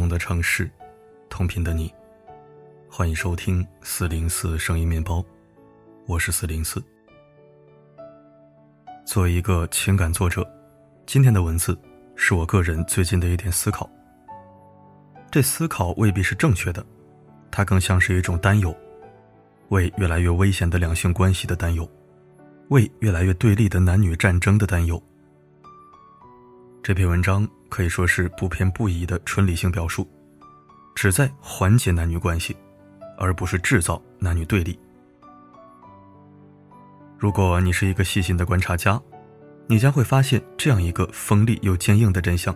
[0.00, 0.70] 同的城市，
[1.28, 1.92] 同频的你，
[2.88, 5.22] 欢迎收听四零四声音面包，
[6.06, 6.82] 我是四零四。
[9.04, 10.42] 作为一个情感作者，
[11.04, 11.78] 今天的文字
[12.16, 13.86] 是我个人最近的一点思考。
[15.30, 16.82] 这思考未必是正确的，
[17.50, 18.74] 它更像是一种担忧，
[19.68, 21.86] 为越来越危险的两性关系的担忧，
[22.70, 24.98] 为越来越对立的男女战争的担忧。
[26.82, 30.06] 这篇文章可以说是不偏不倚的纯理性表述，
[30.94, 32.54] 旨在缓解男女关系，
[33.16, 34.78] 而不是制造男女对立。
[37.16, 39.00] 如果你是一个细心的观察家，
[39.66, 42.54] 你将会发现这样一个锋利又坚硬的真相：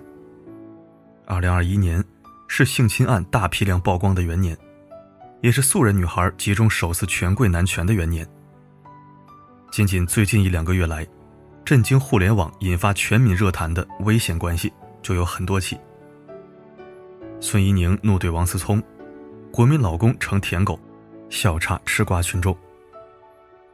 [1.24, 2.04] 二零二一年
[2.48, 4.54] 是性侵案大批量曝光的元年，
[5.40, 8.28] 也是素人女孩集中首次权贵男权的元年。
[9.70, 11.06] 仅仅最近一两个月来。
[11.64, 14.70] 震惊互联网、引发全民热谈的危险关系
[15.04, 15.78] 就有很多起。
[17.38, 18.82] 孙怡宁怒怼王思聪，
[19.52, 20.80] 国民老公成舔狗，
[21.28, 22.56] 笑岔吃瓜群众。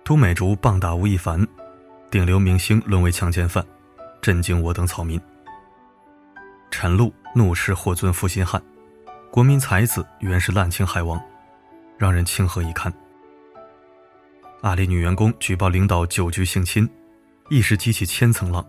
[0.04, 1.46] 都美竹棒打吴亦凡，
[2.10, 3.64] 顶流明星沦为强奸犯，
[4.20, 5.20] 震惊我等草民。
[6.68, 8.60] 陈露怒斥霍尊负心汉，
[9.30, 11.22] 国民才子原是滥情海王，
[11.96, 12.92] 让人情何以堪。
[14.62, 16.90] 阿里女员工举报领导酒局性侵。
[17.48, 18.64] 一时激起千层浪，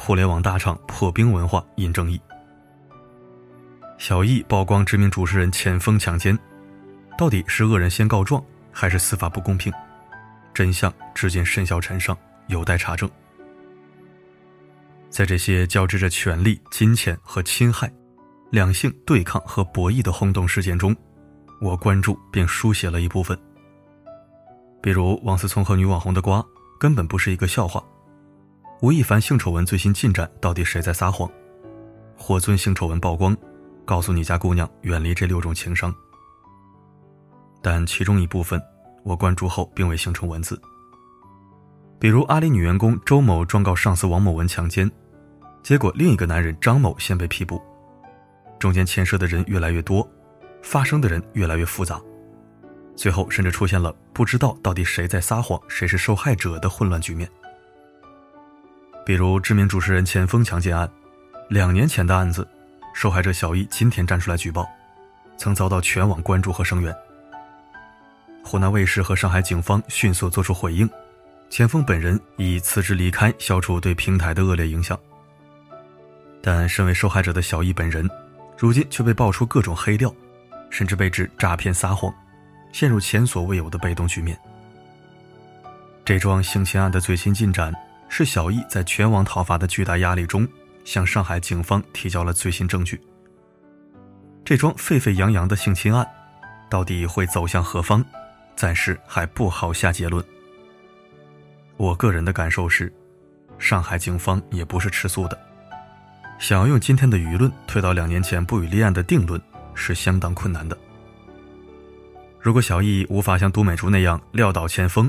[0.00, 2.18] 互联网大厂破冰文化引争议。
[3.98, 6.38] 小易曝光知名主持人钱枫强奸，
[7.18, 9.72] 到底是恶人先告状，还是司法不公平？
[10.54, 13.10] 真相至今甚嚣尘上，有待查证。
[15.10, 17.92] 在这些交织着权力、金钱和侵害、
[18.50, 20.94] 两性对抗和博弈的轰动事件中，
[21.60, 23.36] 我关注并书写了一部分。
[24.80, 26.42] 比如王思聪和女网红的瓜，
[26.78, 27.82] 根本不是一个笑话。
[28.80, 31.28] 吴亦凡性丑闻最新进展，到底谁在撒谎？
[32.16, 33.36] 霍尊性丑闻曝光，
[33.84, 35.92] 告诉你家姑娘远离这六种情商。
[37.60, 38.62] 但其中一部分，
[39.02, 40.60] 我关注后并未形成文字。
[41.98, 44.88] 比如阿里女员工周某状告上司王某文强奸，
[45.60, 47.60] 结果另一个男人张某先被批捕，
[48.60, 50.08] 中间牵涉的人越来越多，
[50.62, 52.00] 发生的人越来越复杂，
[52.94, 57.28] 最后甚至出现了不知道到底谁在撒谎，谁是受害者的混乱局面。
[59.08, 60.86] 比如知名主持人钱枫强奸案，
[61.48, 62.46] 两年前的案子，
[62.92, 64.68] 受害者小易今天站出来举报，
[65.38, 66.94] 曾遭到全网关注和声援。
[68.44, 70.86] 湖南卫视和上海警方迅速作出回应，
[71.48, 74.98] 钱枫本人已辞职离开，消除对平台的恶劣影响。
[76.42, 78.06] 但身为受害者的小易本人，
[78.58, 80.14] 如今却被爆出各种黑料，
[80.68, 82.12] 甚至被指诈骗撒谎，
[82.74, 84.38] 陷入前所未有的被动局面。
[86.04, 87.72] 这桩性侵案的最新进展。
[88.08, 90.46] 是小易在全网讨伐的巨大压力中，
[90.84, 93.00] 向上海警方提交了最新证据。
[94.44, 96.06] 这桩沸沸扬扬的性侵案，
[96.70, 98.04] 到底会走向何方？
[98.56, 100.24] 暂时还不好下结论。
[101.76, 102.92] 我个人的感受是，
[103.58, 105.38] 上海警方也不是吃素的，
[106.38, 109.40] 想要用今天的舆论推到两年前不予立案的定论，
[109.74, 110.76] 是相当困难的。
[112.40, 115.08] 如果小易无法像都美竹那样撂倒前锋，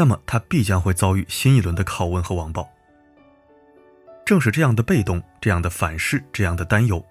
[0.00, 2.66] 那么他必将会遭遇新一轮的拷问和网暴。
[4.24, 7.04] 正是这样的被动、这样的反噬、这样的担忧，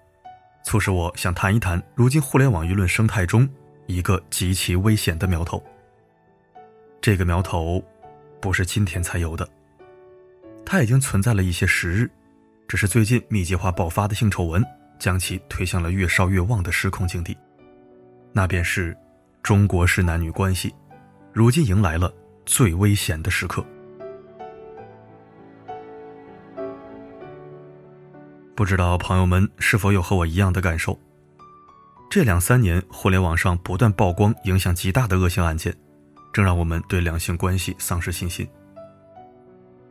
[0.64, 3.48] 促使我想谈一谈如今互联网舆论生态中
[3.86, 5.62] 一个极其危险的苗头。
[7.00, 7.80] 这个苗头
[8.40, 9.48] 不是今天才有的，
[10.66, 12.10] 它已经存在了一些时日，
[12.66, 14.66] 只是最近密集化爆发的性丑闻
[14.98, 17.38] 将其推向了越烧越旺的失控境地。
[18.32, 18.98] 那便是
[19.44, 20.74] 中国式男女关系，
[21.32, 22.12] 如今迎来了。
[22.52, 23.64] 最危险的时刻，
[28.56, 30.98] 不知道朋友们是否有和我一样的感受？
[32.10, 35.72] 这两三年，互联网上不断曝光影响极大的恶性案件，
[36.32, 38.44] 正让我们对两性关系丧失信心。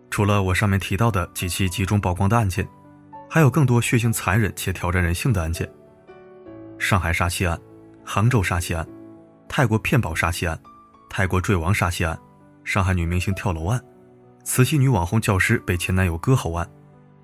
[0.10, 2.68] 除了我上面提到的几起集中曝光的案件，
[3.30, 5.68] 还有更多血腥残忍且挑战人性的案件：
[6.78, 7.58] 上海杀妻案、
[8.04, 8.86] 杭州杀妻案、
[9.48, 10.60] 泰国骗保杀妻案、
[11.10, 12.20] 泰国坠亡杀妻案。
[12.64, 13.82] 上海女明星跳楼案，
[14.44, 16.70] 慈溪女网红教师被前男友割喉案，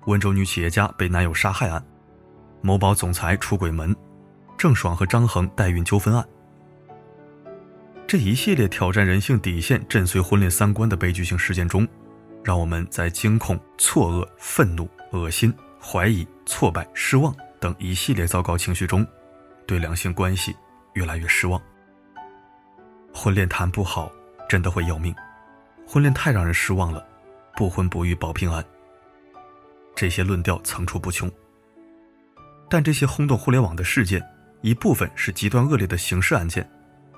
[0.06, 1.84] 温州女企业家被男友杀害案，
[2.62, 3.94] 某宝总裁出轨门，
[4.56, 6.26] 郑爽和张恒代孕纠纷案，
[8.06, 11.86] 这一系列挑战人性底线、震碎婚恋三观的悲剧性事件中，
[12.42, 19.06] 让我们在惊恐、错愕、愤怒、恶心、怀疑、挫败、失望等一系列糟糕情绪中，
[19.66, 20.56] 对两性关系
[20.94, 21.60] 越来越失望。
[23.12, 24.10] 婚恋谈不好，
[24.48, 25.14] 真的会要命。
[25.86, 27.06] 婚恋太让人失望了，
[27.54, 28.64] 不婚不育保平安。
[29.94, 31.30] 这些论调层出不穷。
[32.68, 34.20] 但这些轰动互联网的事件，
[34.60, 36.68] 一部分是极端恶劣的刑事案件，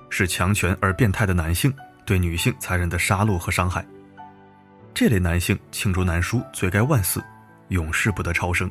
[0.09, 1.73] 是强权而变态的男性
[2.05, 3.83] 对女性残忍的杀戮和伤害。
[4.93, 7.23] 这类男性罄竹难书，罪该万死，
[7.69, 8.69] 永世不得超生。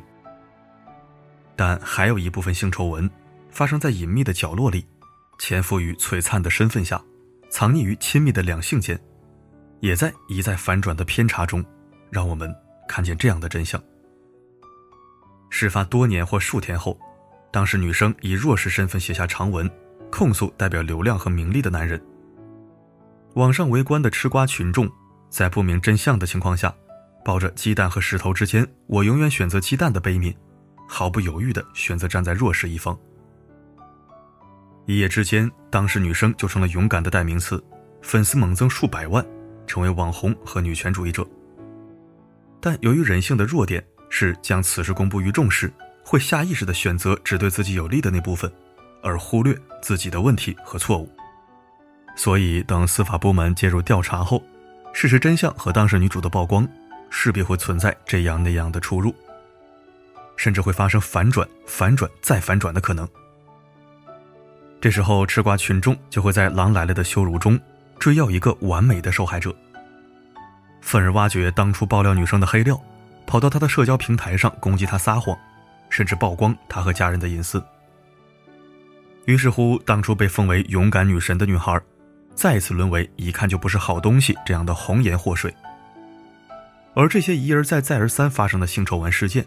[1.57, 3.09] 但还有一部分性丑闻，
[3.49, 4.87] 发生在隐秘的角落里，
[5.39, 7.01] 潜伏于璀璨的身份下，
[7.49, 8.97] 藏匿于亲密的两性间，
[9.79, 11.63] 也在一再反转的偏差中，
[12.09, 12.53] 让我们
[12.87, 13.81] 看见这样的真相。
[15.49, 16.99] 事发多年或数天后，
[17.51, 19.69] 当时女生以弱势身份写下长文，
[20.11, 21.99] 控诉代表流量和名利的男人。
[23.35, 24.89] 网上围观的吃瓜群众，
[25.29, 26.73] 在不明真相的情况下，
[27.23, 30.35] 抱着鸡蛋和石头之间，我永远选择鸡蛋的悲悯，
[30.87, 32.97] 毫不犹豫地选择站在弱势一方。
[34.85, 37.63] 一夜之间，当时女生就成了勇敢的代名词，
[38.01, 39.23] 粉丝猛增数百万，
[39.69, 41.25] 成为网红和女权主义者。
[42.59, 43.81] 但由于人性的弱点。
[44.11, 45.71] 是将此事公布于众时，
[46.03, 48.51] 会下意识地选择只对自己有利的那部分，
[49.03, 51.07] 而忽略自己的问题和错误。
[52.15, 54.43] 所以，等司法部门介入调查后，
[54.93, 56.67] 事实真相和当事女主的曝光，
[57.11, 59.13] 势必会存在这样那样的出入，
[60.35, 63.07] 甚至会发生反转、反转再反转的可能。
[64.81, 67.59] 这时候，吃瓜群众就会在“狼来了”的羞辱中，
[67.99, 69.55] 追要一个完美的受害者，
[70.81, 72.81] 愤而挖掘当初爆料女生的黑料。
[73.27, 75.37] 跑到她的社交平台上攻击她撒谎，
[75.87, 77.63] 甚至曝光她和家人的隐私。
[79.25, 81.79] 于是乎，当初被封为勇敢女神的女孩，
[82.33, 85.53] 再次沦为一看就不是好东西这样的红颜祸水。
[86.95, 89.45] 而这些一而再、再而三发生的性丑闻事件，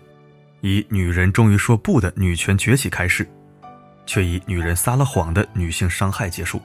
[0.61, 3.29] 以女人终于说不的女权崛起开始，
[4.07, 6.63] 却以女人撒了谎的女性伤害结束。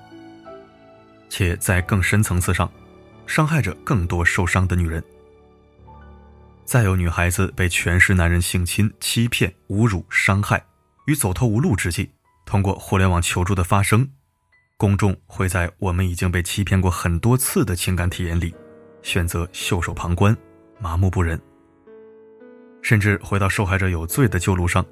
[1.29, 2.71] 且在更深层次上，
[3.25, 5.03] 伤害着更多受伤的女人。
[6.65, 10.61] 再有女孩子被全是男人性侵、欺骗、侮辱、伤害，
[11.05, 12.09] 与走投无路之际，
[12.45, 14.09] 通过互联网求助的发生，
[14.75, 18.53] 公众会在我们已经被欺骗过很多次的情感体验里，
[19.01, 20.35] 选择袖手旁观、
[20.79, 21.41] 麻木不仁，
[22.81, 24.85] 甚至回到受害者有罪的旧路上。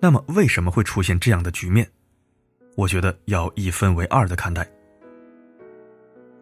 [0.00, 1.90] 那么，为什么会出现这样的局面？
[2.76, 4.68] 我觉得要一分为二的看待。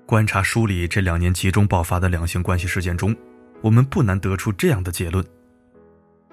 [0.06, 3.14] 观察梳理这两年集中爆发的两性关系事件中。
[3.62, 5.24] 我们不难得出这样的结论：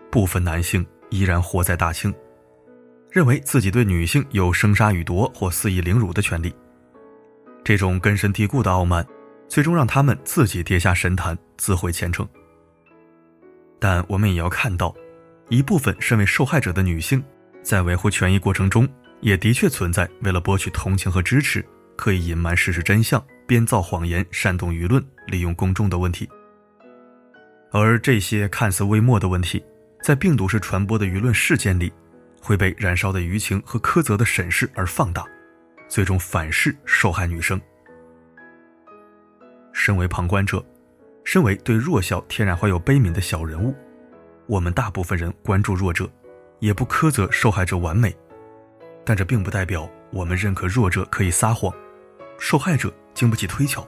[0.10, 2.12] 部分男性依然活在大清，
[3.12, 6.52] 认为自己对女性有生杀予夺或肆意凌辱的权利。
[7.64, 9.06] 这种根深蒂固的傲慢，
[9.48, 12.28] 最终让他们自己跌下神坛，自毁前程。
[13.80, 14.92] 但我们也要看到，
[15.50, 17.24] 一部分身为受害者的女性，
[17.62, 18.90] 在维护权益过程中，
[19.22, 21.64] 也的确存在为了博取同情和支持，
[21.96, 26.30] 刻意隐瞒事实真相、编造谎言、煽动舆论、利用公众的问题。
[27.72, 29.66] 而这些看似微末的问题，
[30.04, 31.92] 在病毒式传播的舆论事件里，
[32.40, 35.26] 会被燃烧的舆情和苛责的审视而放大，
[35.88, 37.60] 最终反噬受害女生。
[39.74, 40.64] 身为旁观者，
[41.24, 43.74] 身为对弱小天然怀有悲悯的小人物，
[44.46, 46.08] 我们大部分人关注弱者，
[46.60, 48.16] 也不苛责受害者完美，
[49.04, 51.74] 但这并不代表我们认可弱者可以撒谎，
[52.40, 53.88] 受害者经不起推敲。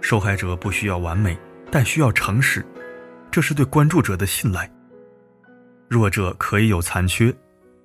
[0.00, 1.36] 受害者不需要完美。
[1.70, 2.64] 但需要诚实，
[3.32, 4.70] 这是对关注者的信赖。
[5.88, 7.34] 弱者可以有残缺，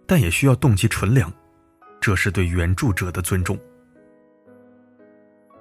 [0.05, 1.33] 但也需要动机纯良，
[1.99, 3.57] 这是对援助者的尊重。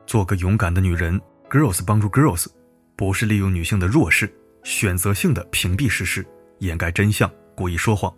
[0.07, 2.49] 做个勇敢的女人，Girls 帮助 Girls，
[2.97, 4.31] 不是利用女性的弱势，
[4.62, 6.23] 选择性的屏蔽事实，
[6.59, 8.14] 掩盖真相，故意说谎，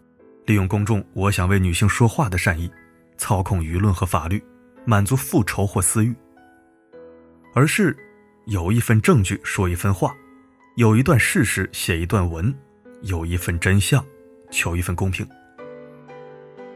[0.47, 2.69] 利用公众“我想为女性说话”的善意，
[3.17, 4.43] 操控舆论和法律，
[4.85, 6.15] 满足复仇或私欲，
[7.55, 7.97] 而是。
[8.47, 10.13] 有一份证据说一份话，
[10.75, 12.53] 有一段事实写一段文，
[13.03, 14.05] 有一份真相
[14.51, 15.25] 求一份公平。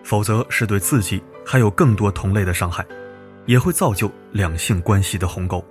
[0.05, 2.87] 否则是对自己还有更多同类的伤害，
[3.47, 5.65] 也会造就两性关系的鸿沟。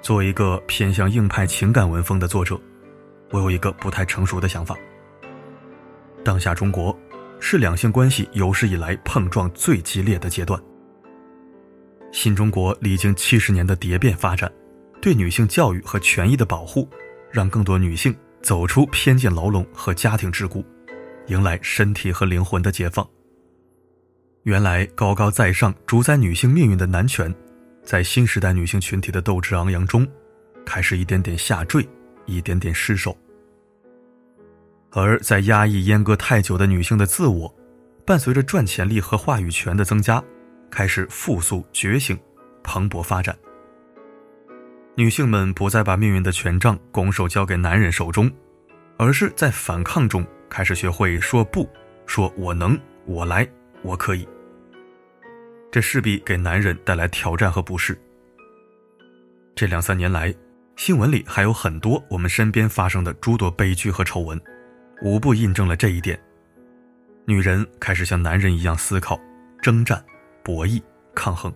[0.00, 2.58] 作为一个偏向硬派情感文风的作者，
[3.30, 4.74] 我有一个不太成熟的想法。
[6.24, 6.96] 当下中国
[7.46, 10.58] 是两性关系有史以来碰撞最激烈的阶段。
[12.10, 14.50] 新中国历经七十年的蝶变发展，
[14.98, 16.88] 对女性教育和权益的保护，
[17.30, 20.64] 让更多女性走出偏见牢笼和家庭桎梏，
[21.26, 23.06] 迎来身体和灵魂的解放。
[24.44, 27.32] 原来高高在上主宰女性命运的男权，
[27.82, 30.08] 在新时代女性群体的斗志昂扬中，
[30.64, 31.86] 开始一点点下坠，
[32.24, 33.14] 一点点失守。
[34.94, 37.52] 而在压抑阉割太久的女性的自我，
[38.06, 40.22] 伴随着赚钱力和话语权的增加。
[40.70, 42.18] 开始复苏、觉醒、
[42.64, 43.36] 蓬勃发展。
[44.96, 48.28] 女性们不再把命运的权杖拱手交给男人手中，
[48.96, 51.68] 而是在反抗中开始学会说不，
[52.06, 53.48] 说我能，我来，
[53.82, 54.26] 我可以。
[55.70, 57.96] 这势必给男人带来挑战和不适。
[59.54, 60.34] 这两三年来，
[60.74, 64.40] 新闻里还有很多我们身边发生的诸多悲剧和丑闻，
[65.04, 66.18] 无不印证了这一点：
[67.26, 69.20] 女人开始像男人一样思考、
[69.60, 70.02] 征战、
[70.42, 70.82] 博弈、
[71.14, 71.52] 抗衡；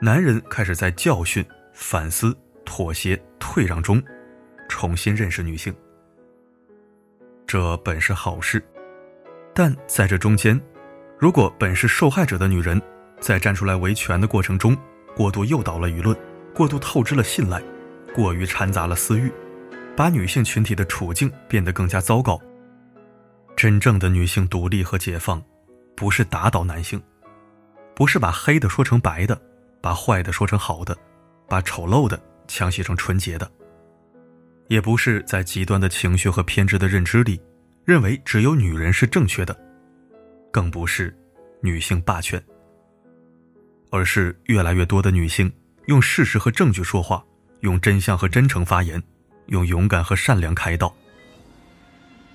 [0.00, 4.02] 男人开始在教训、反思、妥协、退让中，
[4.68, 5.72] 重新认识女性。
[7.46, 8.60] 这本是好事，
[9.54, 10.60] 但在这中间，
[11.16, 12.82] 如果本是受害者的女人，
[13.20, 14.76] 在站出来维权的过程中，
[15.14, 16.16] 过度诱导了舆论，
[16.52, 17.62] 过度透支了信赖，
[18.12, 19.30] 过于掺杂了私欲，
[19.96, 22.40] 把女性群体的处境变得更加糟糕。
[23.56, 25.42] 真正的女性独立和解放，
[25.96, 27.00] 不是打倒男性，
[27.94, 29.40] 不是把黑的说成白的，
[29.80, 30.96] 把坏的说成好的，
[31.48, 33.48] 把丑陋的强写成纯洁的，
[34.68, 37.40] 也不是在极端的情绪和偏执的认知里，
[37.84, 39.56] 认为只有女人是正确的，
[40.50, 41.16] 更不是
[41.60, 42.42] 女性霸权。
[43.90, 45.52] 而是越来越多的女性
[45.86, 47.24] 用事实和证据说话，
[47.60, 49.00] 用真相和真诚发言，
[49.46, 50.94] 用勇敢和善良开道。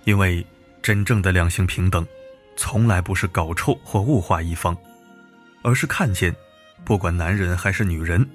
[0.06, 0.46] 因为
[0.82, 2.06] 真正的两性平等，
[2.56, 4.76] 从来不是搞臭或物化一方，
[5.62, 6.36] 而是看见，
[6.84, 8.28] 不管男人还是女人，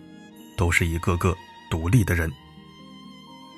[0.56, 1.36] 都是一个个
[1.70, 2.30] 独立的人，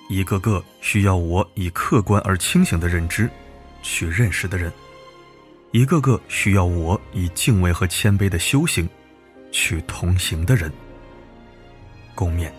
[0.08, 3.28] 一个个需要我以客观而清醒的认知
[3.82, 4.73] 去认识的人，
[5.73, 8.88] 一个个需要我以敬畏和谦卑的修行。
[9.52, 10.70] 去同行的人，
[12.14, 12.50] 共勉。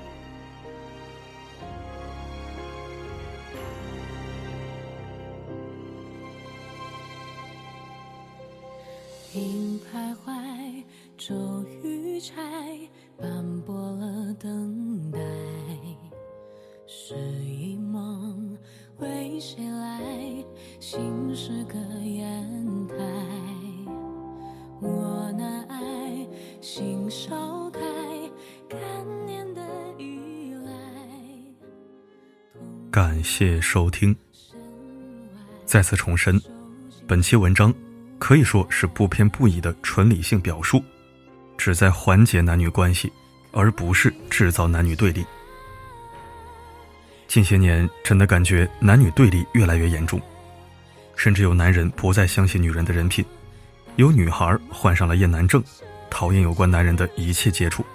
[9.38, 10.84] 因徘徊，
[11.16, 11.36] 骤
[11.84, 12.36] 雨拆，
[13.18, 15.20] 斑驳了等待。
[16.88, 18.58] 是一梦，
[18.98, 20.44] 为谁来？
[20.80, 22.96] 心是个砚台。
[24.82, 26.28] 我那爱。
[26.60, 27.80] 心烧开，
[32.92, 34.16] 感谢收听。
[35.66, 36.42] 再次重申，
[37.08, 37.74] 本期文章
[38.20, 40.84] 可以说是不偏不倚的纯理性表述，
[41.58, 43.12] 旨在缓解男女关系，
[43.52, 45.26] 而不是制造男女对立。
[47.28, 50.22] 近些年，真的感觉男女对立越来越严重，
[51.16, 53.24] 甚至有男人不再相信女人的人品，
[53.98, 55.64] 有女孩患上了厌男症。
[56.10, 57.86] 讨厌有关男人的一切接触，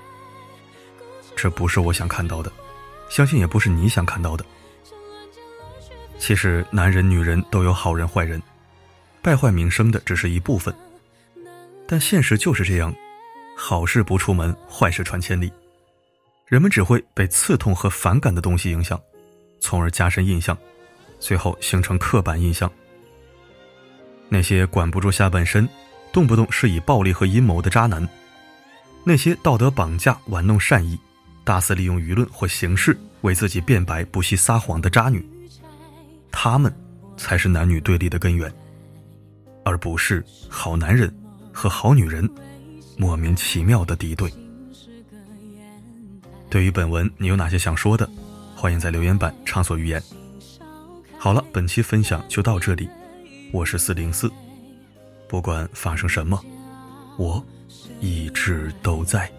[1.35, 2.53] 这不是我想看到的，
[3.09, 4.45] 相信也不是你想看到的。
[6.19, 8.41] 其实，男人、女人都有好人坏人，
[9.23, 10.75] 败坏名声的只是一部分。
[11.87, 12.95] 但现实就是这样，
[13.57, 15.51] 好事不出门，坏事传千里。
[16.47, 19.01] 人们只会被刺痛和反感的东西影响，
[19.61, 20.57] 从而加深印象，
[21.21, 22.71] 最后形成刻板印象。
[24.29, 25.69] 那些管不住下半身。
[26.13, 28.07] 动不动是以暴力和阴谋的渣男，
[29.03, 30.99] 那些道德绑架、玩弄善意、
[31.43, 35.27] 大肆利用舆论或形式为自己辩白、不惜撒谎的渣女，
[36.31, 36.71] 他们
[37.17, 38.53] 才是男女对立的根源，
[39.65, 41.13] 而不是好男人
[41.53, 42.29] 和好女人
[42.97, 44.33] 莫名其妙的敌对。
[46.51, 48.09] 对于本文，你有哪些想说的？
[48.55, 50.03] 欢迎在留言板畅所欲言。
[51.19, 52.89] 好了，本期分享就到这里，
[53.53, 54.31] 我是四零四。
[55.29, 56.39] 不管发生什么，
[57.17, 57.45] 我
[58.01, 59.33] 一直都在。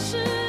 [0.00, 0.39] 是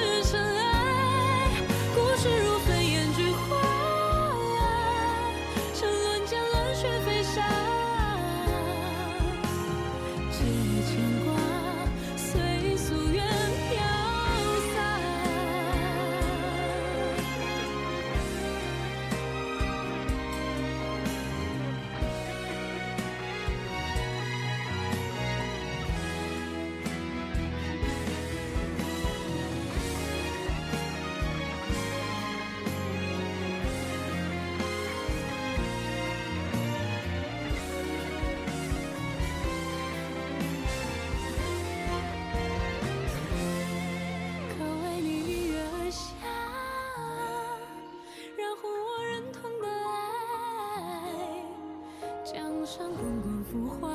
[52.71, 53.89] 上滚滚浮华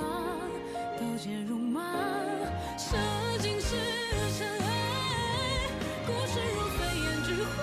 [1.00, 1.80] 刀剑戎马
[2.76, 2.94] 舍
[3.40, 3.74] 今世
[4.36, 4.66] 尘埃
[6.06, 7.56] 故事如飞烟之花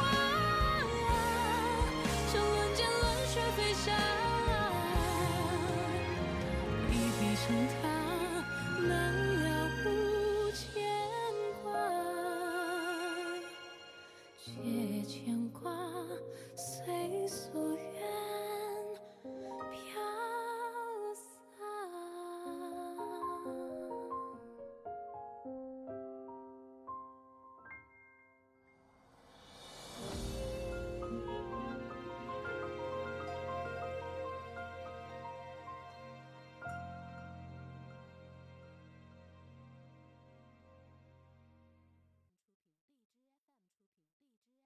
[2.32, 3.86] 沉沦间乱雪飞沙
[6.90, 8.92] 一笔成他难
[9.44, 10.66] 了无牵
[11.62, 11.70] 挂
[14.44, 15.62] 解牵挂
[16.56, 17.03] 岁